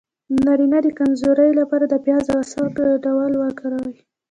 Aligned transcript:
د 0.33 0.35
نارینه 0.45 0.77
د 0.83 0.87
کمزوری 0.99 1.51
لپاره 1.59 1.85
د 1.87 1.95
پیاز 2.05 2.25
او 2.31 2.37
عسل 2.43 2.65
ګډول 2.79 3.33
وکاروئ 3.37 3.95